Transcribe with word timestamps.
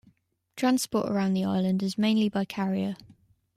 Transport 0.55 1.11
around 1.11 1.35
the 1.35 1.43
island 1.45 1.83
is 1.83 1.95
mainly 1.95 2.27
by 2.27 2.43
carrier. 2.43 2.95